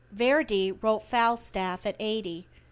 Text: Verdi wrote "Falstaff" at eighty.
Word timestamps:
Verdi 0.11 0.71
wrote 0.71 1.03
"Falstaff" 1.03 1.85
at 1.85 1.95
eighty. 1.99 2.47